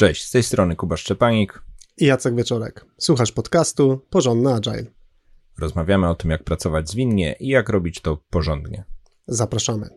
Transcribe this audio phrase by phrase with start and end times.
[0.00, 1.62] Cześć, z tej strony Kuba Szczepanik
[1.98, 2.86] i Jacek Wieczorek.
[2.98, 4.84] Słuchasz podcastu Porządny Agile.
[5.58, 8.84] Rozmawiamy o tym, jak pracować zwinnie i jak robić to porządnie.
[9.26, 9.88] Zapraszamy.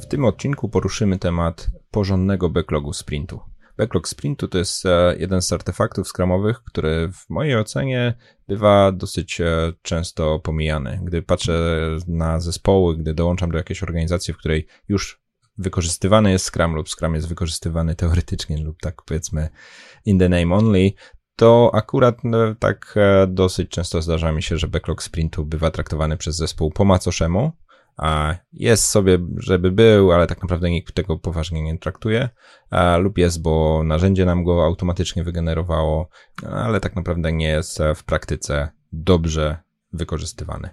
[0.00, 3.40] W tym odcinku poruszymy temat porządnego backlogu sprintu.
[3.76, 8.14] Backlog sprintu to jest e, jeden z artefaktów skramowych, który w mojej ocenie
[8.48, 11.00] bywa dosyć e, często pomijany.
[11.02, 15.20] Gdy patrzę na zespoły, gdy dołączam do jakiejś organizacji, w której już
[15.58, 19.48] wykorzystywany jest Scrum lub Scrum jest wykorzystywany teoretycznie lub tak powiedzmy
[20.04, 20.92] in the name only,
[21.36, 26.16] to akurat no, tak e, dosyć często zdarza mi się, że backlog sprintu bywa traktowany
[26.16, 27.52] przez zespół po macoszemu,
[28.52, 32.28] jest sobie, żeby był, ale tak naprawdę nikt tego poważnie nie traktuje,
[32.98, 36.08] lub jest, bo narzędzie nam go automatycznie wygenerowało,
[36.50, 39.65] ale tak naprawdę nie jest w praktyce dobrze
[39.96, 40.70] wykorzystywany.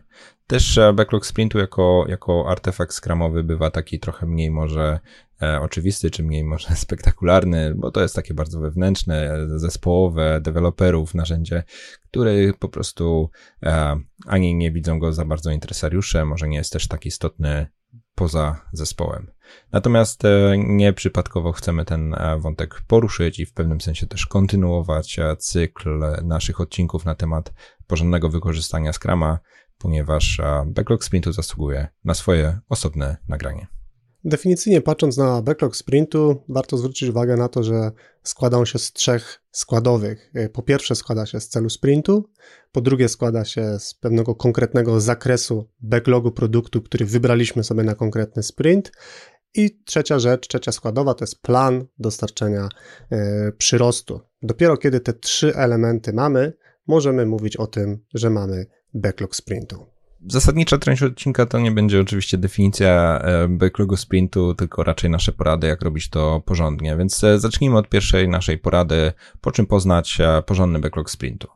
[0.48, 5.00] Też e, backlog sprintu jako, jako artefakt skramowy bywa taki trochę mniej może
[5.42, 11.64] e, oczywisty, czy mniej może spektakularny, bo to jest takie bardzo wewnętrzne, zespołowe, deweloperów narzędzie,
[12.04, 13.30] które po prostu
[13.64, 17.68] e, ani nie widzą go za bardzo interesariusze, może nie jest też tak istotny
[18.16, 19.32] poza zespołem.
[19.72, 25.36] Natomiast e, nieprzypadkowo chcemy ten e, wątek poruszyć i w pewnym sensie też kontynuować e,
[25.36, 27.54] cykl naszych odcinków na temat
[27.88, 29.40] porządnego wykorzystania Scrama,
[29.78, 33.68] ponieważ backlog sprintu zasługuje na swoje osobne nagranie.
[34.26, 37.92] Definicyjnie patrząc na backlog sprintu, warto zwrócić uwagę na to, że
[38.24, 40.34] składa on się z trzech składowych.
[40.54, 42.30] Po pierwsze składa się z celu sprintu,
[42.72, 48.44] po drugie składa się z pewnego konkretnego zakresu backlogu produktu, który wybraliśmy sobie na konkretny
[48.44, 48.92] sprint
[49.56, 52.70] i trzecia rzecz, trzecia składowa to jest plan dostarczenia
[53.12, 54.22] e, przyrostu.
[54.42, 56.54] Dopiero kiedy te trzy elementy mamy,
[56.88, 59.86] możemy mówić o tym, że mamy backlog sprintu.
[60.28, 65.68] Zasadnicza treść odcinka to nie będzie oczywiście definicja e, backlogu sprintu, tylko raczej nasze porady,
[65.68, 66.98] jak robić to porządnie.
[66.98, 71.48] Więc e, zacznijmy od pierwszej naszej porady, po czym poznać porządny backlog sprintu.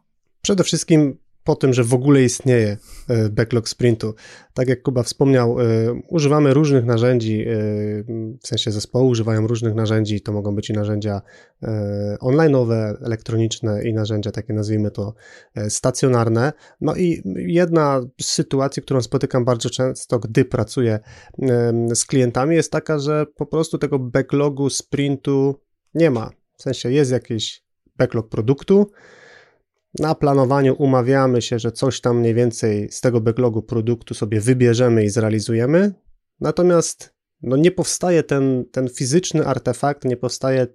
[0.41, 2.77] Przede wszystkim po tym, że w ogóle istnieje
[3.07, 4.15] e, backlog sprintu.
[4.53, 5.65] Tak jak Kuba wspomniał, e,
[6.09, 7.45] używamy różnych narzędzi, e,
[8.41, 11.21] w sensie zespołu używają różnych narzędzi, to mogą być i narzędzia
[12.21, 15.13] online'owe, elektroniczne i narzędzia takie nazwijmy to
[15.69, 16.53] stacjonarne.
[16.81, 20.99] No i jedna z sytuacji, którą spotykam bardzo często, gdy pracuję
[21.93, 25.55] z klientami jest taka, że po prostu tego backlogu sprintu
[25.93, 26.29] nie ma.
[26.57, 27.63] W sensie jest jakiś
[27.97, 28.91] backlog produktu,
[29.99, 35.03] na planowaniu umawiamy się, że coś tam mniej więcej z tego backlogu produktu sobie wybierzemy
[35.03, 35.93] i zrealizujemy,
[36.39, 40.67] natomiast no nie powstaje ten, ten fizyczny artefakt, nie powstaje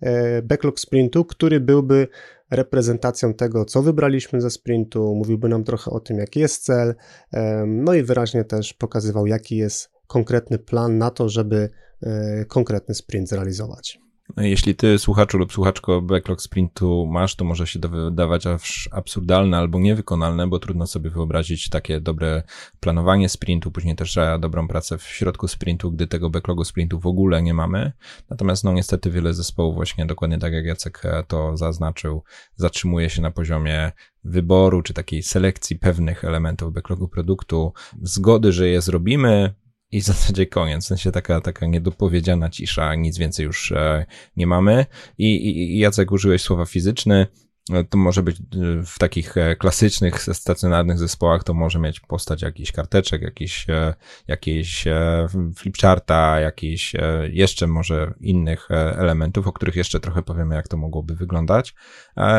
[0.00, 2.08] e, backlog sprintu, który byłby
[2.50, 6.94] reprezentacją tego, co wybraliśmy ze sprintu, mówiłby nam trochę o tym, jaki jest cel,
[7.32, 11.70] e, no i wyraźnie też pokazywał, jaki jest konkretny plan na to, żeby
[12.02, 14.03] e, konkretny sprint zrealizować.
[14.36, 18.88] No jeśli ty, słuchaczu lub słuchaczko, backlog sprintu masz, to może się to wydawać aż
[18.92, 22.42] absurdalne albo niewykonalne, bo trudno sobie wyobrazić takie dobre
[22.80, 27.42] planowanie sprintu, później też dobrą pracę w środku sprintu, gdy tego backlogu sprintu w ogóle
[27.42, 27.92] nie mamy.
[28.30, 32.22] Natomiast no niestety wiele zespołów właśnie dokładnie tak jak Jacek to zaznaczył,
[32.56, 33.92] zatrzymuje się na poziomie
[34.24, 39.54] wyboru czy takiej selekcji pewnych elementów backlogu produktu, zgody, że je zrobimy,
[39.94, 40.84] i w zasadzie koniec.
[40.84, 44.06] W sensie taka, taka niedopowiedziana cisza, nic więcej już e,
[44.36, 44.86] nie mamy.
[45.18, 47.26] I, i, Jacek użyłeś słowa fizyczny.
[47.68, 48.42] No, to może być y,
[48.86, 53.94] w takich e, klasycznych, stacjonarnych zespołach, to może mieć postać jakichś karteczek, jakiś, e,
[54.28, 55.26] jakiejś e,
[55.56, 56.94] flipcharta, jakiś
[57.30, 61.74] jeszcze może innych elementów, o których jeszcze trochę powiemy, jak to mogłoby wyglądać,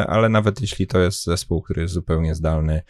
[0.08, 2.82] ale nawet jeśli to jest zespół, który jest zupełnie zdalny,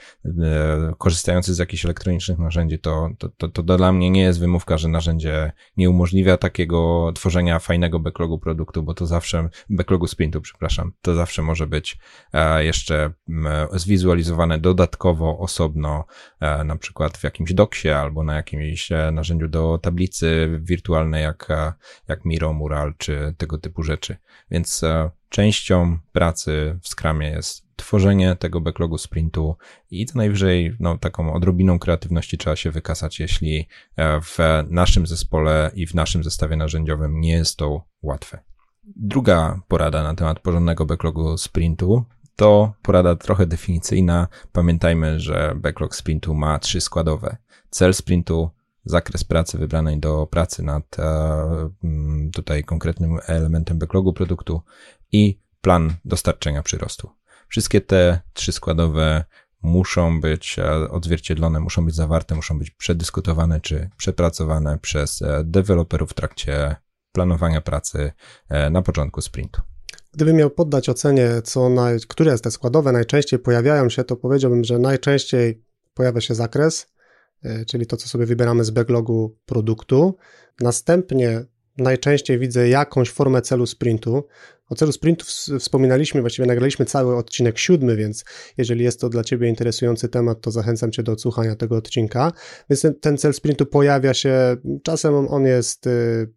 [0.97, 4.87] korzystający z jakichś elektronicznych narzędzi, to, to, to, to dla mnie nie jest wymówka, że
[4.87, 11.15] narzędzie nie umożliwia takiego tworzenia fajnego backlogu produktu, bo to zawsze, backlogu sprintu, przepraszam, to
[11.15, 11.97] zawsze może być
[12.59, 13.13] jeszcze
[13.73, 16.05] zwizualizowane dodatkowo, osobno,
[16.39, 21.51] e, na przykład w jakimś doksie albo na jakimś e, narzędziu do tablicy wirtualnej, jak,
[21.51, 21.73] e,
[22.07, 24.17] jak Miro, Mural czy tego typu rzeczy.
[24.51, 24.81] Więc
[25.29, 29.57] częścią pracy w Scrumie jest tworzenie tego backlogu sprintu
[29.91, 33.67] i co najwyżej no, taką odrobiną kreatywności trzeba się wykasać, jeśli
[34.23, 34.37] w
[34.69, 38.39] naszym zespole i w naszym zestawie narzędziowym nie jest to łatwe.
[38.83, 42.05] Druga porada na temat porządnego backlogu sprintu
[42.35, 44.27] to porada trochę definicyjna.
[44.51, 47.37] Pamiętajmy, że backlog sprintu ma trzy składowe.
[47.69, 48.49] Cel sprintu,
[48.85, 54.61] zakres pracy wybranej do pracy nad e, mm, tutaj konkretnym elementem backlogu produktu
[55.11, 57.09] i plan dostarczenia przyrostu.
[57.47, 59.25] Wszystkie te trzy składowe
[59.61, 60.55] muszą być
[60.89, 66.75] odzwierciedlone, muszą być zawarte, muszą być przedyskutowane czy przepracowane przez deweloperów w trakcie
[67.11, 68.11] planowania pracy
[68.71, 69.61] na początku sprintu.
[70.15, 74.79] Gdybym miał poddać ocenie, co naj, które te składowe najczęściej pojawiają się, to powiedziałbym, że
[74.79, 75.63] najczęściej
[75.93, 76.87] pojawia się zakres,
[77.43, 80.17] e, czyli to, co sobie wybieramy z backlogu produktu.
[80.59, 81.45] Następnie
[81.77, 84.27] najczęściej widzę jakąś formę celu sprintu.
[84.69, 85.25] O celu sprintu
[85.59, 88.25] wspominaliśmy, właściwie nagraliśmy cały odcinek siódmy, więc
[88.57, 92.31] jeżeli jest to dla Ciebie interesujący temat, to zachęcam Cię do odsłuchania tego odcinka.
[92.69, 96.33] Więc ten, cel sprintu pojawia się, czasem on jest y,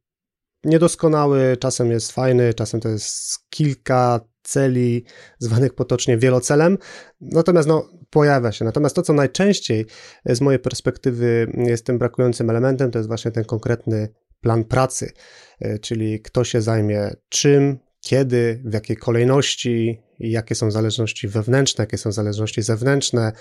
[0.65, 5.05] niedoskonały, czasem jest fajny, czasem to jest kilka celi
[5.39, 6.79] zwanych potocznie wielocelem,
[7.21, 8.65] natomiast no, pojawia się.
[8.65, 9.87] Natomiast to, co najczęściej
[10.27, 14.09] z mojej perspektywy jest tym brakującym elementem, to jest właśnie ten konkretny
[14.41, 15.13] plan pracy,
[15.61, 21.99] e, czyli kto się zajmie czym, kiedy, w jakiej kolejności, jakie są zależności wewnętrzne, jakie
[21.99, 23.33] są zależności zewnętrzne,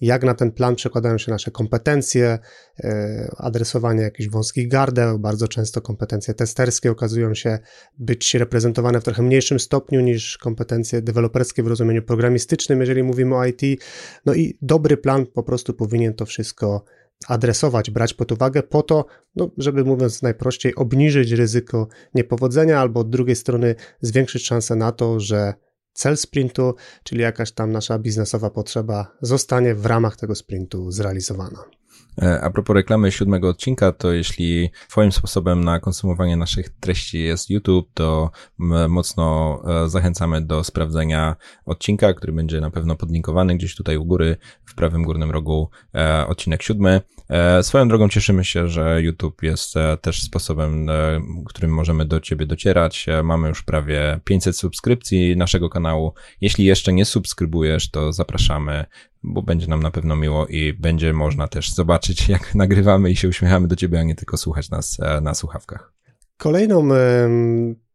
[0.00, 2.38] jak na ten plan przekładają się nasze kompetencje,
[2.84, 5.18] e, adresowanie jakichś wąskich gardeł.
[5.18, 7.58] Bardzo często kompetencje testerskie okazują się
[7.98, 13.44] być reprezentowane w trochę mniejszym stopniu niż kompetencje deweloperskie w rozumieniu programistycznym, jeżeli mówimy o
[13.44, 13.62] IT.
[14.26, 16.84] No i dobry plan po prostu powinien to wszystko
[17.28, 19.06] adresować, brać pod uwagę po to,
[19.36, 25.20] no, żeby mówiąc najprościej, obniżyć ryzyko niepowodzenia, albo od drugiej strony zwiększyć szansę na to,
[25.20, 25.54] że
[25.94, 31.64] cel sprintu, czyli jakaś tam nasza biznesowa potrzeba, zostanie w ramach tego sprintu zrealizowana.
[32.22, 37.50] E, a propos reklamy siódmego odcinka, to jeśli Twoim sposobem na konsumowanie naszych treści jest
[37.50, 38.30] YouTube, to
[38.88, 44.36] mocno e, zachęcamy do sprawdzenia odcinka, który będzie na pewno podlinkowany gdzieś tutaj u góry,
[44.64, 47.00] w prawym górnym rogu, e, odcinek siódmy.
[47.62, 50.86] Swoją drogą cieszymy się, że YouTube jest też sposobem,
[51.46, 53.06] którym możemy do Ciebie docierać.
[53.24, 56.14] Mamy już prawie 500 subskrypcji naszego kanału.
[56.40, 58.84] Jeśli jeszcze nie subskrybujesz, to zapraszamy
[59.24, 63.28] bo będzie nam na pewno miło i będzie można też zobaczyć, jak nagrywamy i się
[63.28, 65.92] uśmiechamy do ciebie, a nie tylko słuchać nas e, na słuchawkach.
[66.36, 66.88] Kolejną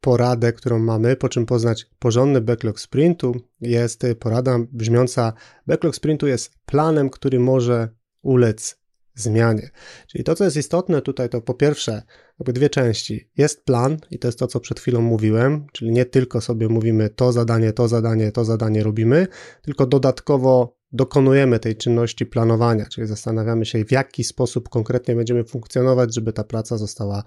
[0.02, 5.34] poradę, którą mamy, po czym poznać porządny backlog sprintu, jest porada brzmiąca:
[5.68, 7.90] Backlog sprintu jest planem, który może
[8.22, 8.80] ulec
[9.16, 9.70] zmianie.
[10.08, 12.04] Czyli to, co jest istotne tutaj, to po pierwsze,
[12.40, 13.30] jakby dwie części.
[13.38, 17.10] Jest plan, i to jest to, co przed chwilą mówiłem, czyli nie tylko sobie mówimy
[17.10, 19.28] to zadanie, to zadanie, to zadanie robimy,
[19.62, 26.16] tylko dodatkowo dokonujemy tej czynności planowania, czyli zastanawiamy się, w jaki sposób konkretnie będziemy funkcjonować,
[26.16, 27.24] żeby ta praca została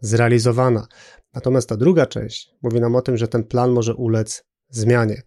[0.00, 0.86] zrealizowana.
[1.34, 5.22] Natomiast ta druga część mówi nam o tym, że ten plan może ulec zmianie.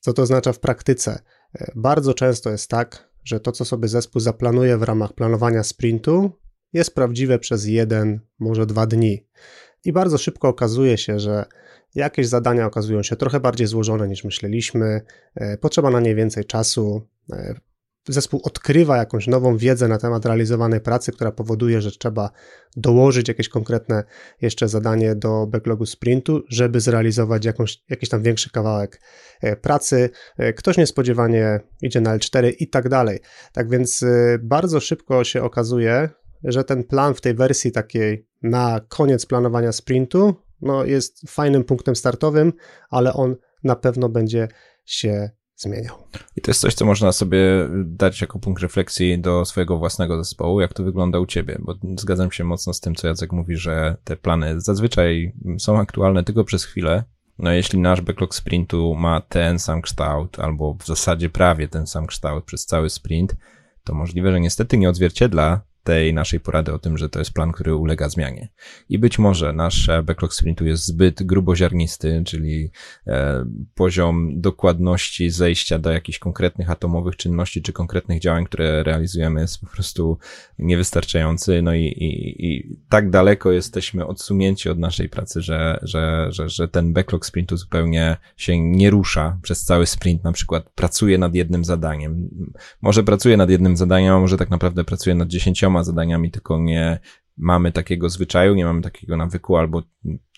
[0.00, 1.18] Co to oznacza w praktyce?
[1.54, 6.32] E, bardzo często jest tak, że to, co sobie zespół zaplanuje w ramach planowania sprintu,
[6.72, 9.26] jest prawdziwe przez jeden, może dwa dni.
[9.84, 11.44] I bardzo szybko okazuje się, że
[11.94, 15.00] jakieś zadania okazują się trochę bardziej złożone niż myśleliśmy,
[15.34, 17.02] e, potrzeba na nie więcej czasu,
[17.32, 17.54] E,
[18.08, 22.30] zespół odkrywa jakąś nową wiedzę na temat realizowanej pracy, która powoduje, że trzeba
[22.76, 24.04] dołożyć jakieś konkretne
[24.40, 29.00] jeszcze zadanie do backlogu sprintu, żeby zrealizować jakąś, jakiś tam większy kawałek
[29.40, 30.10] e, pracy.
[30.56, 33.18] Ktoś niespodziewanie idzie na L4 i tak dalej.
[33.52, 34.04] Tak więc
[34.40, 36.08] bardzo szybko się okazuje,
[36.44, 41.96] że ten plan w tej wersji takiej na koniec planowania sprintu no jest fajnym punktem
[41.96, 42.52] startowym,
[42.90, 44.48] ale on na pewno będzie
[44.84, 45.96] się zmieniał.
[46.36, 50.60] I to jest coś, co można sobie dać jako punkt refleksji do swojego własnego zespołu,
[50.60, 53.96] jak to wygląda u ciebie, bo zgadzam się mocno z tym, co Jacek mówi, że
[54.04, 57.04] te plany zazwyczaj są aktualne tylko przez chwilę.
[57.38, 62.06] No jeśli nasz backlog sprintu ma ten sam kształt, albo w zasadzie prawie ten sam
[62.06, 63.36] kształt przez cały sprint,
[63.84, 67.52] to możliwe, że niestety nie odzwierciedla tej naszej porady o tym, że to jest plan,
[67.52, 68.48] który ulega zmianie.
[68.88, 72.70] I być może nasz e, backlog sprintu jest zbyt gruboziarnisty, czyli
[73.06, 79.60] e, poziom dokładności zejścia do jakichś konkretnych atomowych czynności czy konkretnych działań, które realizujemy jest
[79.60, 80.18] po prostu
[80.58, 81.62] niewystarczający.
[81.62, 86.68] No i, i, i tak daleko jesteśmy odsunięci od naszej pracy, że, że, że, że
[86.68, 90.24] ten backlog sprintu zupełnie się nie rusza przez cały sprint.
[90.24, 92.28] Na przykład pracuje nad jednym zadaniem.
[92.82, 96.98] Może pracuje nad jednym zadaniem, a może tak naprawdę pracuje nad dziesięcioma zadaniami, tylko nie
[97.36, 99.82] mamy takiego zwyczaju, nie mamy takiego nawyku, albo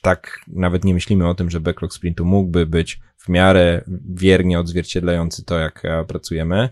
[0.02, 5.44] tak nawet nie myślimy o tym, że backlog sprintu mógłby być w miarę wiernie odzwierciedlający
[5.44, 6.68] to, jak pracujemy.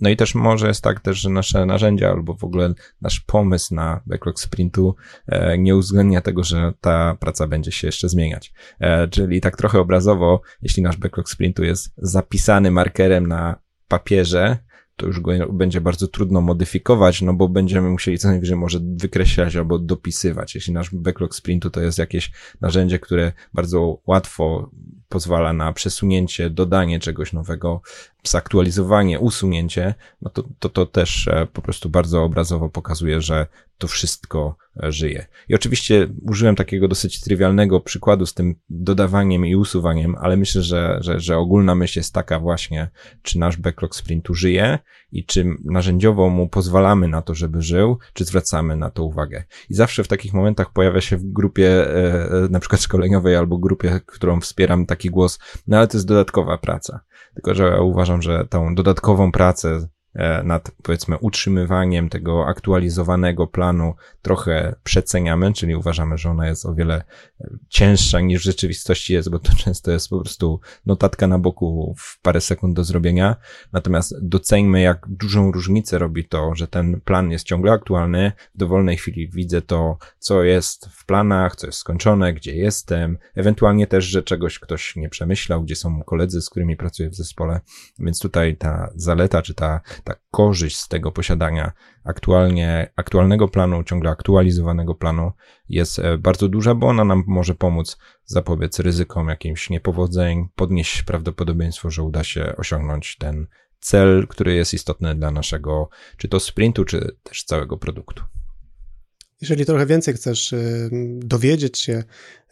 [0.00, 3.74] No i też może jest tak też, że nasze narzędzia albo w ogóle nasz pomysł
[3.74, 8.52] na backlog sprintu e, nie uwzględnia tego, że ta praca będzie się jeszcze zmieniać.
[8.80, 14.58] E, czyli tak trochę obrazowo, jeśli nasz backlog sprintu jest zapisany markerem na papierze,
[14.96, 19.56] to już go będzie bardzo trudno modyfikować, no bo będziemy musieli co najwyżej może wykreślać
[19.56, 20.54] albo dopisywać.
[20.54, 24.70] Jeśli nasz backlog sprintu to jest jakieś narzędzie, które bardzo łatwo
[25.08, 27.80] pozwala na przesunięcie, dodanie czegoś nowego,
[28.24, 33.46] zaktualizowanie, usunięcie, no to, to, to też e, po prostu bardzo obrazowo pokazuje, że
[33.78, 35.26] to wszystko e, żyje.
[35.48, 40.98] I oczywiście użyłem takiego dosyć trywialnego przykładu z tym dodawaniem i usuwaniem, ale myślę, że,
[41.00, 42.90] że, że ogólna myśl jest taka właśnie,
[43.22, 44.78] czy nasz backlog sprintu żyje
[45.12, 49.44] i czy narzędziowo mu pozwalamy na to, żeby żył, czy zwracamy na to uwagę.
[49.70, 54.00] I zawsze w takich momentach pojawia się w grupie, e, na przykład szkoleniowej albo grupie,
[54.06, 57.00] którą wspieram taki głos, no ale to jest dodatkowa praca.
[57.34, 59.88] Tylko, że ja uważam, że tą dodatkową pracę E,
[60.44, 67.04] nad powiedzmy utrzymywaniem tego aktualizowanego planu trochę przeceniamy, czyli uważamy, że ona jest o wiele
[67.40, 71.94] e, cięższa niż w rzeczywistości jest, bo to często jest po prostu notatka na boku
[71.98, 73.36] w parę sekund do zrobienia.
[73.72, 78.32] Natomiast doceńmy, jak dużą różnicę robi to, że ten plan jest ciągle aktualny.
[78.54, 83.86] W dowolnej chwili widzę to, co jest w planach, co jest skończone, gdzie jestem, ewentualnie
[83.86, 87.60] też, że czegoś ktoś nie przemyślał, gdzie są koledzy, z którymi pracuję w zespole.
[87.98, 91.72] Więc tutaj ta zaleta, czy ta, ta korzyść z tego posiadania
[92.04, 95.32] aktualnie, aktualnego planu, ciągle aktualizowanego planu
[95.68, 101.90] jest e, bardzo duża, bo ona nam może pomóc zapobiec ryzykom jakimś niepowodzeń, podnieść prawdopodobieństwo,
[101.90, 103.46] że uda się osiągnąć ten
[103.80, 108.35] cel, który jest istotny dla naszego, czy to sprintu, czy też całego produktu.
[109.40, 112.04] Jeżeli trochę więcej chcesz y, dowiedzieć się,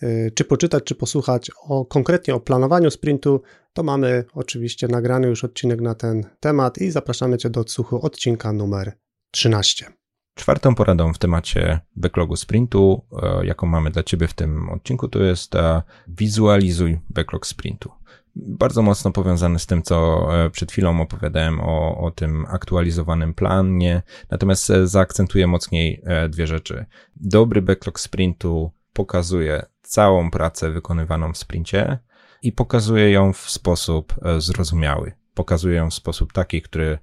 [0.03, 5.45] y, czy poczytać, czy posłuchać o, konkretnie o planowaniu sprintu, to mamy oczywiście nagrany już
[5.45, 8.93] odcinek na ten temat i zapraszamy Cię do odsłuchu odcinka numer
[9.31, 9.87] 13.
[10.35, 15.23] Czwartą poradą w temacie backlogu sprintu, e, jaką mamy dla Ciebie w tym odcinku, to
[15.23, 17.91] jest e, wizualizuj backlog sprintu
[18.37, 24.03] bardzo mocno powiązany z tym, co e, przed chwilą opowiadałem o, o tym aktualizowanym planie.
[24.31, 26.85] Natomiast e, zaakcentuję mocniej e, dwie rzeczy.
[27.17, 31.99] Dobry backlog sprintu pokazuje całą pracę wykonywaną w sprincie
[32.43, 35.13] i pokazuje ją w sposób zrozumiały.
[35.35, 36.99] Pokazuje ją w sposób taki, który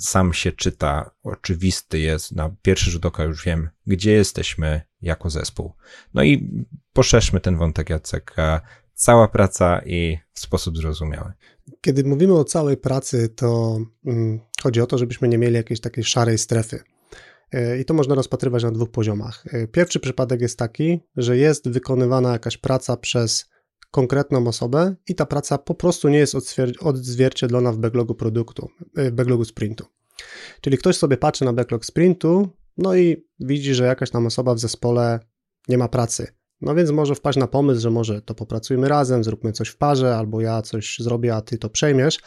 [0.00, 5.72] sam się czyta, oczywisty jest, na pierwszy rzut oka już wiem, gdzie jesteśmy jako zespół.
[6.14, 6.50] No i
[6.92, 8.36] poszerzmy ten wątek, Jacek,
[8.96, 11.32] cała praca i w sposób zrozumiały.
[11.80, 16.04] Kiedy mówimy o całej pracy, to mm, chodzi o to, żebyśmy nie mieli jakiejś takiej
[16.04, 16.80] szarej strefy.
[17.52, 19.44] E, I to można rozpatrywać na dwóch poziomach.
[19.52, 23.46] E, pierwszy przypadek jest taki, że jest wykonywana jakaś praca przez
[23.90, 26.36] konkretną osobę i ta praca po prostu nie jest
[26.80, 29.84] odzwierciedlona w backlogu produktu, e, w backlogu sprintu.
[30.60, 34.58] Czyli ktoś sobie patrzy na backlog sprintu, no i widzi, że jakaś tam osoba w
[34.58, 35.20] zespole
[35.68, 36.26] nie ma pracy.
[36.60, 40.16] No więc może wpaść na pomysł, że może to popracujmy razem, zróbmy coś w parze,
[40.16, 42.18] albo ja coś zrobię, a ty to przejmiesz.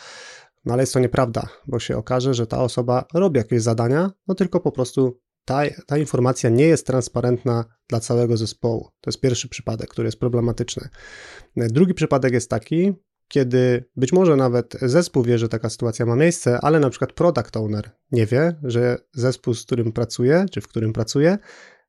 [0.66, 4.36] No ale jest to nieprawda, bo się okaże, że ta osoba robi jakieś zadania, no
[4.36, 8.90] tylko po prostu ta, ta informacja nie jest transparentna dla całego zespołu.
[9.02, 10.90] To jest pierwszy przypadek, który jest problematyczny.
[11.58, 12.94] Drugi przypadek jest taki,
[13.28, 17.58] kiedy być może nawet zespół wie, że taka sytuacja ma miejsce, ale na przykład product
[17.58, 21.38] owner nie wie, że zespół, z którym pracuje, czy w którym pracuje,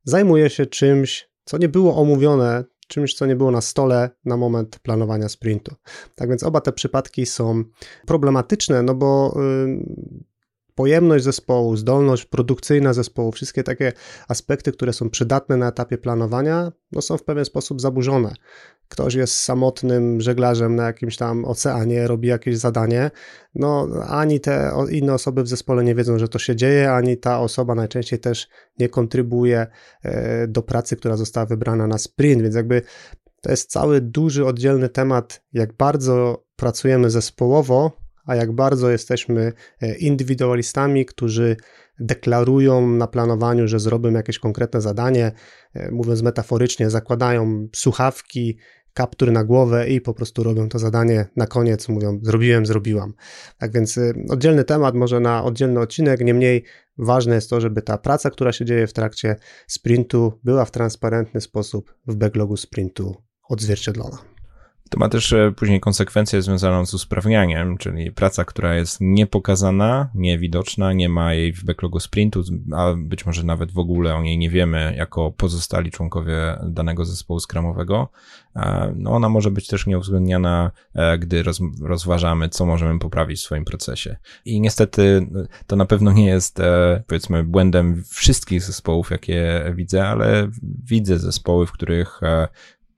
[0.04, 4.78] zajmuje się czymś co nie było omówione, czymś, co nie było na stole na moment
[4.78, 5.75] planowania sprintu.
[6.14, 7.64] Tak więc oba te przypadki są
[8.06, 9.85] problematyczne, no bo yy,
[10.75, 13.92] pojemność zespołu, zdolność produkcyjna zespołu, wszystkie takie
[14.28, 18.35] aspekty, które są przydatne na etapie planowania, no są w pewien sposób zaburzone.
[18.90, 23.11] Ktoś jest samotnym żeglarzem na jakimś tam oceanie, robi jakieś zadanie,
[23.54, 27.40] no ani te inne osoby w zespole nie wiedzą, że to się dzieje, ani ta
[27.40, 29.66] osoba najczęściej też nie kontrybuje
[30.02, 32.82] e, do pracy, która została wybrana na sprint, więc jakby
[33.40, 37.92] to jest cały duży, oddzielny temat, jak bardzo pracujemy zespołowo,
[38.26, 41.56] a jak bardzo jesteśmy e, indywidualistami, którzy
[42.00, 45.32] deklarują na planowaniu, że zrobią jakieś konkretne zadanie,
[45.75, 48.59] e, mówiąc metaforycznie, zakładają słuchawki,
[48.94, 53.14] kaptur na głowę i po prostu robią to zadanie na koniec, mówią zrobiłem, zrobiłam.
[53.59, 56.64] Tak więc e, oddzielny temat, może na oddzielny odcinek, niemniej
[56.99, 61.40] ważne jest to, żeby ta praca, która się dzieje w trakcie sprintu była w transparentny
[61.40, 63.14] sposób w backlogu sprintu
[63.49, 64.18] odzwierciedlona.
[64.90, 70.92] To ma też e, później konsekwencję związaną z usprawnianiem, czyli praca, która jest niepokazana, niewidoczna,
[70.92, 72.42] nie ma jej w backlogu sprintu,
[72.76, 77.40] a być może nawet w ogóle o niej nie wiemy jako pozostali członkowie danego zespołu
[77.40, 78.09] skramowego.
[78.56, 83.44] E, no ona może być też nieuwzględniana, e, gdy roz, rozważamy, co możemy poprawić w
[83.44, 84.16] swoim procesie.
[84.44, 85.26] I niestety
[85.66, 86.62] to na pewno nie jest,
[87.06, 90.49] powiedzmy, błędem wszystkich zespołów, jakie widzę, ale
[90.85, 92.20] widzę zespoły, w których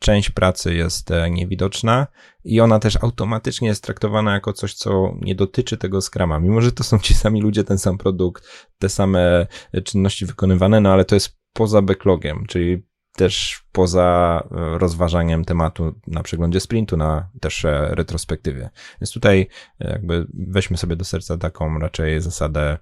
[0.02, 2.06] część pracy jest e, niewidoczna
[2.44, 6.40] i ona też automatycznie jest traktowana jako coś, co nie dotyczy tego skrama.
[6.40, 9.46] Mimo, że to są ci sami ludzie, ten sam produkt, te same
[9.84, 16.22] czynności wykonywane, no ale to jest poza backlogiem, czyli też poza e, rozważaniem tematu na
[16.22, 18.70] przeglądzie sprintu, na też retrospektywie.
[19.00, 19.48] Więc tutaj
[19.80, 22.78] jakby weźmy sobie do serca taką raczej zasadę,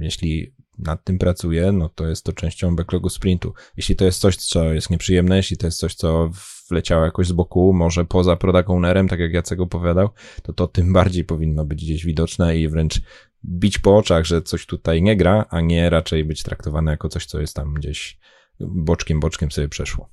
[0.00, 3.54] jeśli nad tym pracuję, no to jest to częścią backlogu sprintu.
[3.76, 6.30] Jeśli to jest coś, co jest nieprzyjemne, jeśli to jest coś, co
[6.70, 10.08] wleciało jakoś z boku, może poza product ownerem, tak jak Jacek opowiadał,
[10.42, 13.00] to to tym bardziej powinno być gdzieś widoczne i wręcz
[13.44, 17.26] bić po oczach, że coś tutaj nie gra, a nie raczej być traktowane jako coś,
[17.26, 18.18] co jest tam gdzieś
[18.60, 20.10] boczkiem, boczkiem sobie przeszło.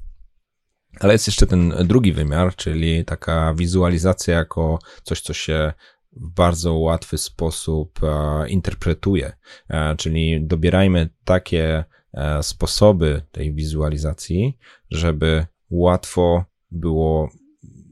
[1.00, 5.74] Ale jest jeszcze ten drugi wymiar, czyli taka wizualizacja jako coś, co się
[6.16, 9.34] w bardzo łatwy sposób e, interpretuje.
[9.70, 14.58] E, czyli dobierajmy takie e, sposoby tej wizualizacji,
[14.92, 17.30] żeby łatwo było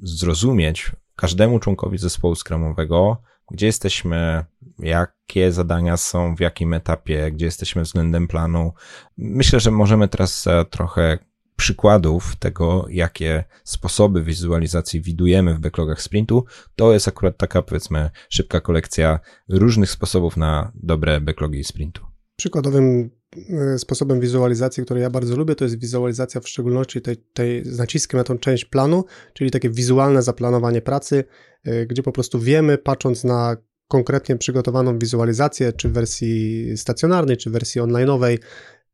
[0.01, 4.45] zrozumieć każdemu członkowi zespołu skramowego, gdzie jesteśmy,
[4.79, 8.73] jakie zadania są, w jakim etapie, gdzie jesteśmy względem planu.
[9.17, 11.19] Myślę, że możemy teraz trochę
[11.61, 18.61] przykładów tego, jakie sposoby wizualizacji widujemy w backlogach sprintu, to jest akurat taka, powiedzmy, szybka
[18.61, 22.05] kolekcja różnych sposobów na dobre backlogi sprintu.
[22.35, 23.09] Przykładowym
[23.49, 27.77] e, sposobem wizualizacji, który ja bardzo lubię, to jest wizualizacja w szczególności tej, tej z
[27.77, 31.23] naciskiem na tą część planu, czyli takie wizualne zaplanowanie pracy,
[31.63, 37.49] e, gdzie po prostu wiemy, patrząc na konkretnie przygotowaną wizualizację, czy w wersji stacjonarnej, czy
[37.49, 38.39] w wersji onlineowej,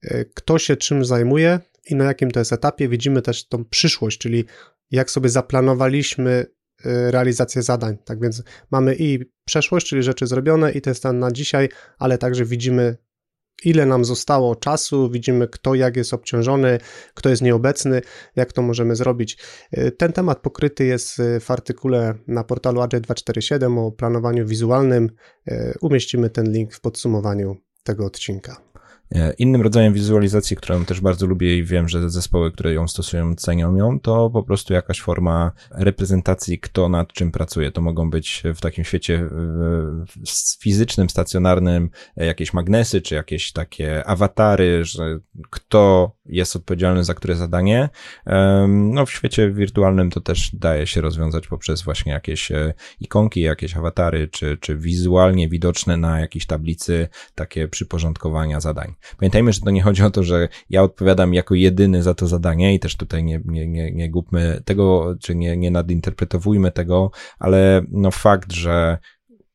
[0.02, 1.60] e, kto się czym zajmuje,
[1.90, 2.88] i na jakim to jest etapie.
[2.88, 4.46] Widzimy też tą przyszłość, czyli
[4.92, 6.46] jak sobie zaplanowaliśmy
[6.86, 7.98] y, realizację zadań.
[8.06, 12.46] Tak więc mamy i przeszłość, czyli rzeczy zrobione, i ten stan na dzisiaj, ale także
[12.46, 12.98] widzimy,
[13.64, 16.80] ile nam zostało czasu, widzimy, kto jak jest obciążony,
[17.14, 18.02] kto jest nieobecny,
[18.36, 19.38] jak to możemy zrobić.
[19.78, 25.10] Y, ten temat pokryty jest y, w artykule na portalu AJ247 o planowaniu wizualnym.
[25.82, 28.67] Umieścimy ten link w podsumowaniu tego odcinka.
[29.12, 33.36] E, innym rodzajem wizualizacji, którą też bardzo lubię i wiem, że zespoły, które ją stosują,
[33.36, 37.72] cenią ją, to po prostu jakaś forma reprezentacji, kto nad czym pracuje.
[37.72, 39.30] To mogą być w takim świecie
[40.60, 47.90] fizycznym, stacjonarnym jakieś magnesy, czy jakieś takie awatary, że kto jest odpowiedzialny za które zadanie.
[48.68, 53.78] No w świecie wirtualnym to też daje się rozwiązać poprzez właśnie jakieś e, ikonki, jakieś
[53.78, 58.97] awatary, czy, czy wizualnie widoczne na jakiejś tablicy takie przyporządkowania zadań.
[59.18, 62.76] Pamiętajmy, że to nie chodzi o to, że ja odpowiadam jako jedyny za to zadanie
[62.76, 67.82] i też tutaj nie, nie, nie, nie głupmy tego, czy nie, nie nadinterpretowujmy tego, ale
[67.92, 68.98] no fakt, że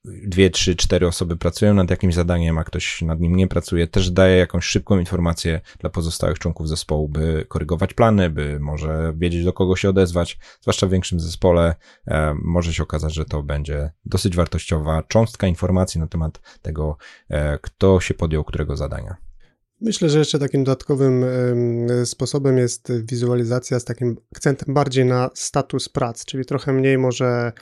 [0.04, 4.10] dwie, trzy, cztery osoby pracują nad jakimś zadaniem, a ktoś nad nim nie pracuje, też
[4.10, 9.52] daje jakąś szybką informację dla pozostałych członków zespołu, by korygować plany, by może wiedzieć do
[9.52, 11.74] kogo się odezwać, zwłaszcza w większym zespole
[12.06, 16.96] e, może się okazać, że to będzie dosyć wartościowa cząstka informacji na temat tego,
[17.28, 19.31] e, kto się podjął którego zadania.
[19.84, 21.24] Myślę, że jeszcze takim dodatkowym
[22.04, 27.52] sposobem jest wizualizacja z takim akcentem bardziej na status prac, czyli trochę mniej może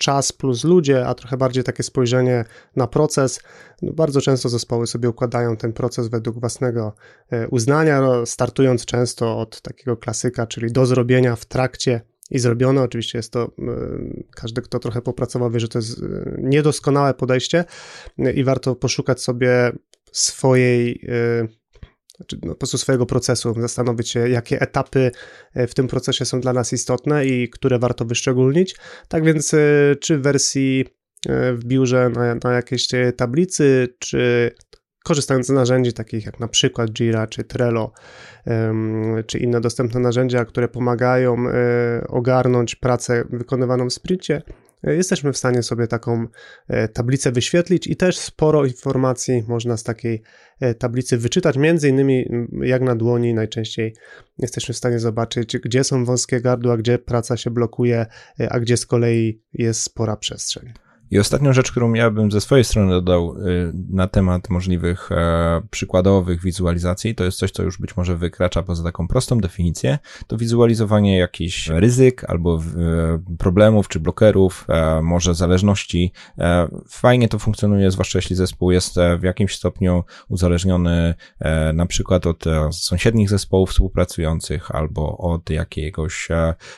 [0.00, 2.44] czas plus ludzie, a trochę bardziej takie spojrzenie
[2.76, 3.40] na proces.
[3.82, 6.94] No bardzo często zespoły sobie układają ten proces według własnego
[7.30, 12.82] e, uznania, startując często od takiego klasyka, czyli do zrobienia w trakcie i zrobione.
[12.82, 13.50] Oczywiście jest to,
[14.36, 17.64] każdy, kto trochę popracował, wie, że to jest e, niedoskonałe podejście
[18.34, 19.72] i warto poszukać sobie
[20.12, 21.59] swojej e,
[22.20, 25.10] znaczy, no, po prostu swojego procesu, zastanowić się, jakie etapy
[25.54, 28.76] e, w tym procesie są dla nas istotne i które warto wyszczególnić.
[29.08, 29.58] Tak więc, e,
[30.00, 30.84] czy w wersji
[31.28, 34.50] e, w biurze na, na jakiejś tablicy, czy
[35.04, 37.92] korzystając z narzędzi takich jak na przykład Jira czy Trello,
[39.26, 41.36] czy inne dostępne narzędzia, które pomagają
[42.08, 44.42] ogarnąć pracę wykonywaną w sprincie,
[44.82, 46.26] jesteśmy w stanie sobie taką
[46.68, 50.22] e, tablicę wyświetlić i też sporo informacji można z takiej
[50.60, 51.56] e, tablicy wyczytać.
[51.56, 52.28] Między innymi,
[52.62, 53.94] jak na dłoni, najczęściej
[54.38, 58.06] jesteśmy w stanie zobaczyć, gdzie są wąskie gardła, gdzie praca się blokuje,
[58.40, 60.72] e, a gdzie z kolei jest spora przestrzeń.
[61.10, 65.62] I ostatnią rzecz, którą ja bym ze swojej strony dodał y, na temat możliwych e,
[65.70, 70.36] przykładowych wizualizacji, to jest coś, co już być może wykracza poza taką prostą definicję, to
[70.36, 76.12] wizualizowanie jakichś ryzyk albo e, problemów czy blokerów, e, może zależności.
[76.88, 81.14] Fajnie to funkcjonuje, zwłaszcza jeśli zespół jest w jakimś stopniu uzależniony
[81.74, 86.28] na przykład od sąsiednich zespołów współpracujących albo od jakiegoś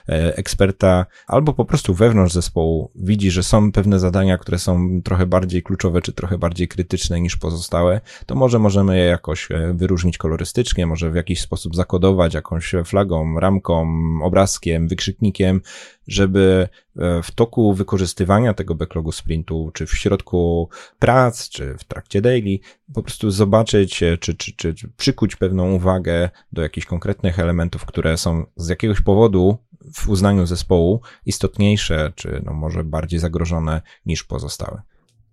[0.06, 5.26] eksperta, albo po prostu wewnątrz zespołu widzi, że są pewne zadania, zadania, które są trochę
[5.26, 10.18] bardziej kluczowe, czy trochę bardziej krytyczne niż pozostałe, to może możemy je jakoś e, wyróżnić
[10.18, 13.86] kolorystycznie, może w jakiś sposób zakodować jakąś flagą, ramką,
[14.22, 15.60] obrazkiem, wykrzyknikiem,
[16.06, 22.20] żeby e, w toku wykorzystywania tego backlogu sprintu, czy w środku prac, czy w trakcie
[22.20, 22.58] daily,
[22.94, 27.84] po prostu zobaczyć, e, czy, czy, czy, czy przykuć pewną uwagę do jakichś konkretnych elementów,
[27.84, 29.58] które są z jakiegoś powodu
[29.94, 34.82] w uznaniu zespołu istotniejsze, czy no może bardziej zagrożone niż pozostałe.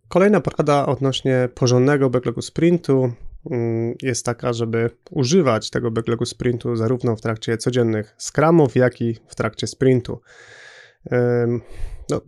[0.08, 3.12] Kolejna porada odnośnie porządnego backlogu sprintu
[3.52, 9.16] mm, jest taka, żeby używać tego backlogu sprintu zarówno w trakcie codziennych scrumów, jak i
[9.28, 10.22] w trakcie sprintu.
[12.10, 12.22] No,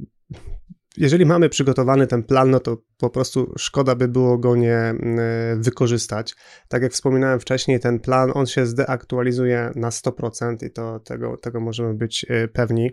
[0.98, 4.96] jeżeli mamy przygotowany ten plan, no to po prostu szkoda by było go nie e,
[5.56, 6.36] wykorzystać.
[6.68, 11.60] Tak jak wspominałem wcześniej, ten plan, on się zdeaktualizuje na 100% i to, tego, tego
[11.60, 12.92] możemy być e, pewni.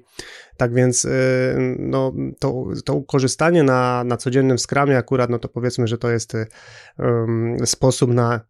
[0.56, 1.08] Tak więc e,
[1.78, 6.32] no, to, to korzystanie na, na codziennym skramie akurat, no to powiedzmy, że to jest
[6.98, 8.40] um, sposób na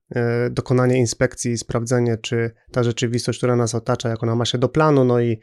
[0.50, 4.68] dokonanie inspekcji i sprawdzenie, czy ta rzeczywistość, która nas otacza, jak ona ma się do
[4.68, 5.40] planu, no i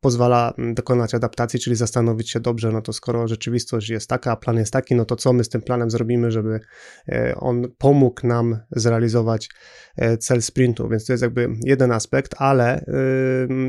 [0.00, 4.56] pozwala dokonać adaptacji, czyli zastanowić się dobrze, no to skoro rzeczywistość jest taka, a plan
[4.56, 6.60] jest taki, no to co my z tym planem zrobimy, żeby
[7.08, 9.48] e, on pomógł nam zrealizować
[9.96, 12.84] e, cel sprintu, więc to jest jakby jeden aspekt, ale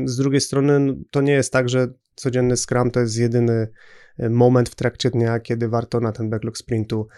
[0.04, 3.68] z drugiej strony to nie jest tak, że codzienny Scrum to jest jedyny
[4.30, 7.08] moment w trakcie dnia, kiedy warto na ten backlog sprintu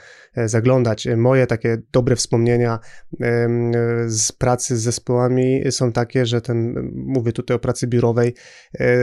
[0.46, 1.08] zaglądać.
[1.16, 2.78] Moje takie dobre wspomnienia
[4.06, 8.34] z pracy z zespołami są takie, że ten, mówię tutaj o pracy biurowej,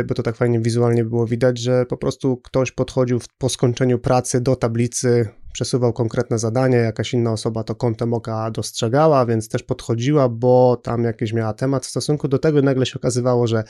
[0.08, 4.42] bo to tak fajnie wizualnie było widać, że po prostu ktoś podchodził po skończeniu pracy
[4.42, 10.30] do tablicy, przesuwał konkretne zadanie, jakaś inna osoba to kątem oka dostrzegała, więc też podchodziła,
[10.30, 13.64] bo tam jakiś miała temat w stosunku do tego nagle się okazywało, że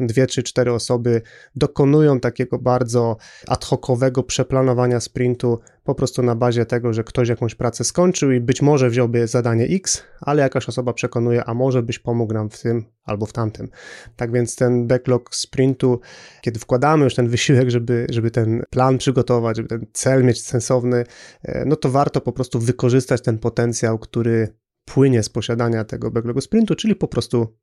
[0.00, 1.22] dwie czy cztery osoby
[1.56, 3.16] dokonują takiego bardzo
[3.48, 8.40] ad hocowego przeplanowania sprintu po prostu na bazie tego, że ktoś jakąś pracę skończył i
[8.40, 12.62] być może wziąłby zadanie X, ale jakaś osoba przekonuje, a może byś pomógł nam w
[12.62, 13.68] tym albo w tamtym.
[14.16, 16.00] Tak więc ten backlog sprintu,
[16.40, 21.04] kiedy wkładamy już ten wysiłek, żeby, żeby ten plan przygotować, żeby ten cel mieć sensowny,
[21.42, 24.48] e, no to warto po prostu wykorzystać ten potencjał, który
[24.84, 27.56] płynie z posiadania tego backlogu sprintu, czyli po prostu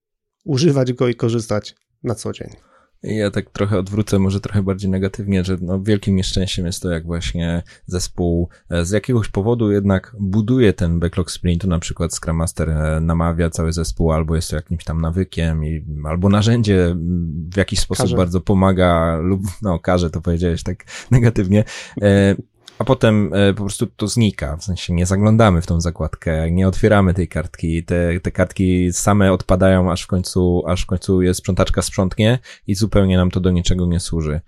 [0.46, 2.50] używać go i korzystać na co dzień.
[3.04, 7.06] Ja tak trochę odwrócę, może trochę bardziej negatywnie, że no wielkim nieszczęściem jest to, jak
[7.06, 12.70] właśnie zespół e, z jakiegoś powodu jednak buduje ten backlog sprintu, na przykład Scrum Master
[12.70, 16.96] e, namawia cały zespół, albo jest to jakimś tam nawykiem, i, albo narzędzie
[17.54, 18.18] w jakiś sposób karze.
[18.18, 21.64] bardzo pomaga, lub no każe, to powiedziałeś tak negatywnie.
[22.80, 26.68] A potem e, po prostu to znika, w sensie nie zaglądamy w tą zakładkę, nie
[26.68, 31.40] otwieramy tej kartki, te, te kartki same odpadają, aż w końcu, aż w końcu jest
[31.40, 34.42] sprzątaczka sprzątnie i zupełnie nam to do niczego nie służy.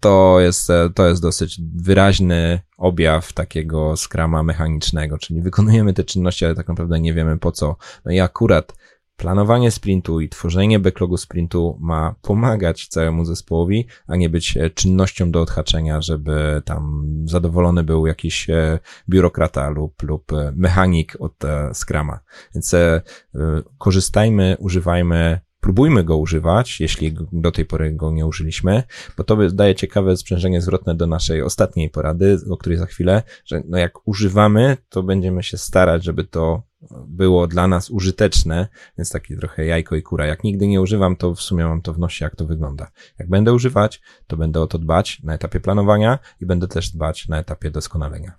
[0.00, 6.44] To jest, e, to jest dosyć wyraźny objaw takiego skrama mechanicznego, czyli wykonujemy te czynności,
[6.44, 7.76] ale tak naprawdę nie wiemy po co.
[8.04, 8.72] No i akurat
[9.22, 15.30] planowanie sprintu i tworzenie backlogu sprintu ma pomagać całemu zespołowi, a nie być e, czynnością
[15.30, 21.32] do odhaczenia, żeby tam zadowolony był jakiś e, biurokrata lub, lub e, mechanik od
[21.72, 22.20] Scrama.
[22.54, 22.74] Więc
[23.78, 28.82] korzystajmy, używajmy próbujmy go używać, jeśli do tej pory go nie użyliśmy,
[29.16, 33.62] bo to daje ciekawe sprzężenie zwrotne do naszej ostatniej porady, o której za chwilę, że
[33.68, 36.62] no jak używamy, to będziemy się starać, żeby to
[37.06, 38.68] było dla nas użyteczne,
[38.98, 40.26] więc takie trochę jajko i kura.
[40.26, 42.90] Jak nigdy nie używam, to w sumie mam to w nosie, jak to wygląda.
[43.18, 47.28] Jak będę używać, to będę o to dbać na etapie planowania i będę też dbać
[47.28, 48.32] na etapie doskonalenia.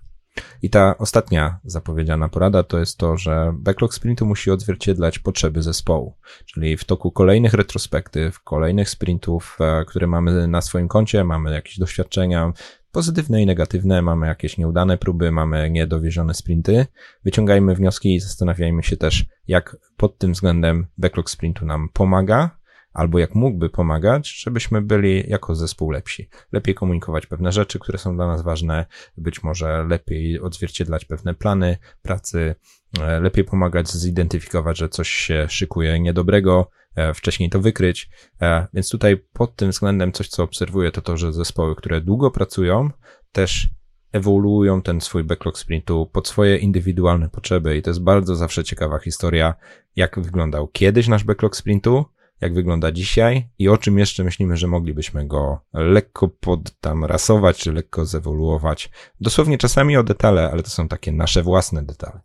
[0.62, 6.16] I ta ostatnia zapowiedziana porada to jest to, że backlog sprintu musi odzwierciedlać potrzeby zespołu.
[6.46, 11.78] Czyli w toku kolejnych retrospektyw, kolejnych sprintów, e, które mamy na swoim koncie, mamy jakieś
[11.78, 12.52] doświadczenia,
[12.94, 16.86] pozytywne i negatywne, mamy jakieś nieudane próby, mamy niedowiezione sprinty.
[17.24, 22.58] Wyciągajmy wnioski i zastanawiajmy się też, jak pod tym względem backlog sprintu nam pomaga,
[22.92, 26.28] albo jak mógłby pomagać, żebyśmy byli jako zespół lepsi.
[26.52, 31.76] Lepiej komunikować pewne rzeczy, które są dla nas ważne, być może lepiej odzwierciedlać pewne plany
[32.02, 32.54] pracy,
[33.00, 36.70] e, lepiej pomagać zidentyfikować, że coś się szykuje niedobrego,
[37.14, 38.10] wcześniej to wykryć.
[38.42, 42.30] E, więc tutaj pod tym względem coś, co obserwuję, to to, że zespoły, które długo
[42.30, 42.90] pracują,
[43.32, 43.68] też
[44.12, 48.98] ewoluują ten swój backlog sprintu pod swoje indywidualne potrzeby i to jest bardzo zawsze ciekawa
[48.98, 49.54] historia,
[49.96, 52.04] jak wyglądał kiedyś nasz backlog sprintu,
[52.40, 57.58] jak wygląda dzisiaj i o czym jeszcze myślimy, że moglibyśmy go lekko pod tam rasować,
[57.58, 58.90] czy lekko zewoluować.
[59.20, 62.20] Dosłownie czasami o detale, ale to są takie nasze własne detale.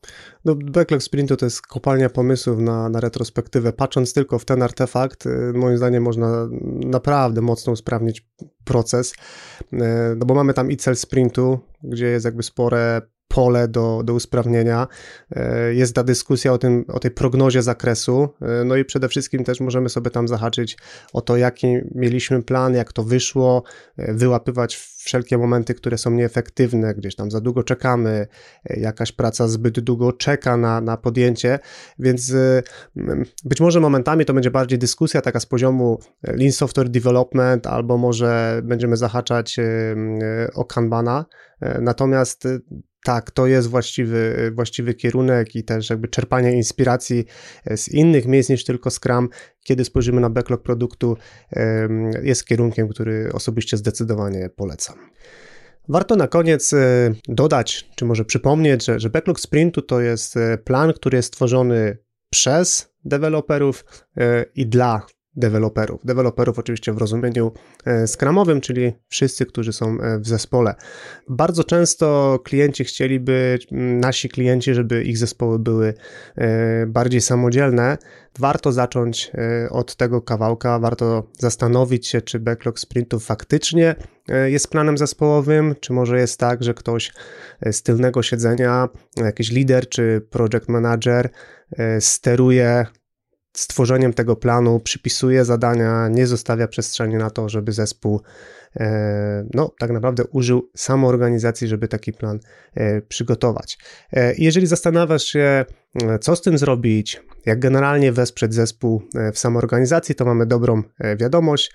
[0.46, 3.74] No, backlog sprintu to jest kopalnia pomysłów na, na retrospektywę.
[3.74, 6.48] Patrząc tylko w ten artefakt, y, moim zdaniem można
[6.86, 8.28] naprawdę mocno usprawnić
[8.64, 9.14] proces,
[9.62, 9.78] y,
[10.18, 14.88] no bo mamy tam i cel sprintu, gdzie jest jakby spore pole do, do usprawnienia.
[15.36, 19.44] E, jest ta dyskusja o, tym, o tej prognozie zakresu, e, no i przede wszystkim
[19.44, 20.78] też możemy sobie tam zahaczyć
[21.14, 23.64] o to, jaki mieliśmy plan, jak to wyszło,
[23.98, 24.76] e, wyłapywać
[25.10, 28.28] wszelkie momenty, które są nieefektywne, gdzieś tam za długo czekamy,
[28.66, 31.60] jakaś praca zbyt długo czeka na, na podjęcie,
[32.00, 32.34] więc
[33.46, 38.62] być może momentami to będzie bardziej dyskusja taka z poziomu Lean Software Development, albo może
[38.64, 39.58] będziemy zahaczać
[40.56, 41.26] o Kanbana,
[41.82, 42.48] natomiast
[43.04, 47.26] tak, to jest właściwy, właściwy kierunek i też jakby czerpanie inspiracji
[47.66, 49.30] e, z innych miejsc niż tylko Scrum,
[49.64, 51.18] kiedy spojrzymy na backlog produktu,
[52.24, 54.96] jest kierunkiem, który osobiście zdecydowanie polecam.
[55.90, 60.58] Warto na koniec e, dodać, czy może przypomnieć, że, że backlog sprintu to jest e,
[60.58, 61.98] plan, który jest stworzony
[62.32, 63.86] przez deweloperów
[64.56, 65.02] i dla
[65.36, 66.02] deweloperów.
[66.06, 67.52] Deweloperów oczywiście w rozumieniu
[67.86, 70.76] e, skramowym, czyli wszyscy, którzy są e, w zespole.
[71.30, 75.94] Bardzo często klienci chcieliby, nasi klienci, żeby ich zespoły były
[76.36, 77.98] e, bardziej samodzielne.
[78.40, 79.32] Warto zacząć
[79.70, 83.96] od tego kawałka, warto zastanowić się, czy backlog sprintów faktycznie
[84.46, 87.12] jest planem zespołowym, czy może jest tak, że ktoś
[87.72, 91.30] z tylnego siedzenia, jakiś lider czy project manager
[92.00, 92.86] steruje
[93.54, 98.22] stworzeniem tego planu przypisuje zadania, nie zostawia przestrzeni na to, żeby zespół
[98.76, 102.40] e, no, tak naprawdę użył samoorganizacji, żeby taki plan
[102.76, 103.78] e, przygotować.
[104.14, 105.66] E, jeżeli zastanawiasz się,
[106.22, 109.02] co z tym zrobić, jak generalnie wesprzeć zespół
[109.34, 110.84] w samoorganizacji, to mamy dobrą
[111.18, 111.74] wiadomość.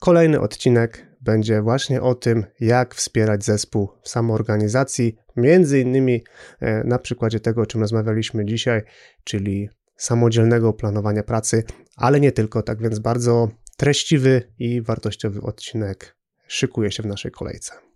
[0.00, 6.24] Kolejny odcinek będzie właśnie o tym, jak wspierać zespół w samoorganizacji, między innymi
[6.84, 8.82] na przykładzie tego, o czym rozmawialiśmy dzisiaj,
[9.24, 9.68] czyli
[10.00, 11.64] samodzielnego planowania pracy,
[11.96, 17.89] ale nie tylko, tak więc bardzo treściwy i wartościowy odcinek szykuje się w naszej kolejce.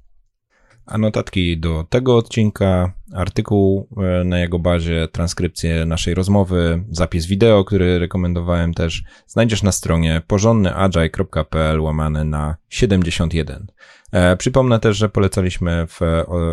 [0.87, 7.65] A notatki do tego odcinka, artykuł e, na jego bazie, transkrypcję naszej rozmowy, zapis wideo,
[7.65, 13.67] który rekomendowałem też, znajdziesz na stronie porządnyagile.pl łamane na 71.
[14.13, 16.01] E, przypomnę też, że polecaliśmy w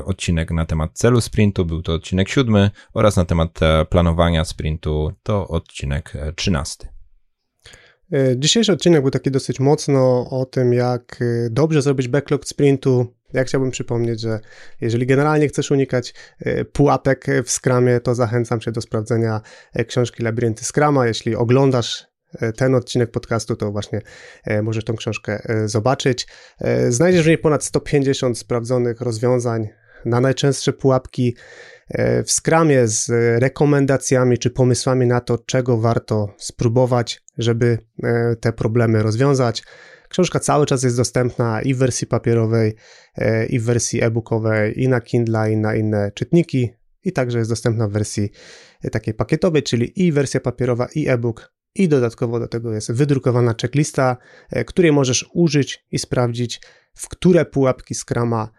[0.06, 5.12] odcinek na temat celu sprintu, był to odcinek siódmy oraz na temat e, planowania sprintu
[5.24, 6.88] to odcinek trzynasty.
[8.38, 13.72] Dzisiejszy odcinek był taki dosyć mocno o tym, jak dobrze zrobić backlog sprintu, ja chciałbym
[13.72, 14.40] przypomnieć, że
[14.82, 19.42] jeżeli generalnie chcesz unikać e, pułapek w Scrumie, to zachęcam cię do sprawdzenia
[19.74, 21.08] e, książki Labirynty Scrama.
[21.08, 22.08] Jeśli oglądasz
[22.42, 24.02] e, ten odcinek podcastu, to właśnie
[24.64, 26.28] możesz tą książkę zobaczyć.
[26.90, 29.68] Znajdziesz w niej ponad 150 sprawdzonych rozwiązań
[30.06, 31.36] na najczęstsze pułapki
[32.26, 33.10] w Scrumie z
[33.42, 37.78] rekomendacjami czy pomysłami na to, czego warto spróbować, żeby
[38.42, 39.64] te problemy rozwiązać.
[40.12, 42.76] Książka cały czas jest dostępna i w wersji papierowej,
[43.16, 46.70] e, i w wersji e-bookowej, i na Kindle, i na inne czytniki,
[47.04, 48.30] i także jest dostępna w wersji
[48.82, 53.56] e, takiej pakietowej, czyli i wersja papierowa, i e-book, i dodatkowo do tego jest wydrukowana
[53.62, 54.18] checklista,
[54.50, 56.62] e, której możesz użyć i sprawdzić,
[56.96, 58.50] w które pułapki Scrama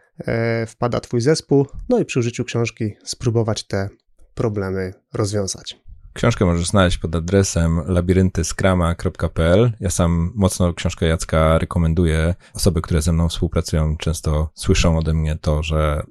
[0.66, 3.88] wpada Twój zespół, no i przy użyciu książki spróbować te
[4.34, 5.82] problemy rozwiązać.
[6.12, 9.72] Książkę możesz znaleźć pod adresem labiryntyskrama.pl.
[9.80, 12.34] Ja sam mocno książkę Jacka rekomenduję.
[12.54, 16.02] Osoby, które ze mną współpracują, często słyszą ode mnie to, że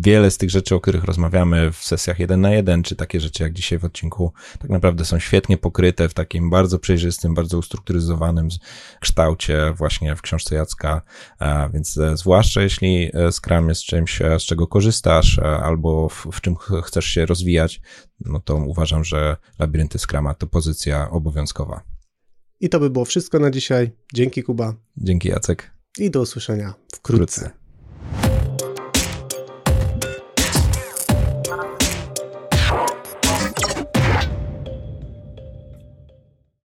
[0.00, 3.42] wiele z tych rzeczy, o których rozmawiamy w sesjach jeden na jeden, czy takie rzeczy
[3.42, 8.48] jak dzisiaj w odcinku, tak naprawdę są świetnie pokryte w takim bardzo przejrzystym, bardzo ustrukturyzowanym
[9.00, 11.02] kształcie właśnie w książce Jacka,
[11.72, 16.40] więc e, zwłaszcza jeśli e, Scrum jest czymś, e, z czego korzystasz, albo w, w
[16.40, 17.80] czym chcesz się rozwijać,
[18.20, 21.82] no to uważam, że labirynty Scrama to pozycja obowiązkowa.
[22.60, 23.90] I to by było wszystko na dzisiaj.
[24.14, 24.74] Dzięki Kuba.
[24.96, 25.70] Dzięki Jacek.
[25.98, 27.40] I do usłyszenia wkrótce.
[27.40, 27.59] wkrótce.